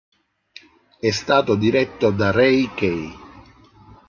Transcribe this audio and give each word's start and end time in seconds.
È 0.99 1.11
stato 1.11 1.53
diretto 1.53 2.09
da 2.09 2.31
Ray 2.31 2.67
Kay. 2.73 3.13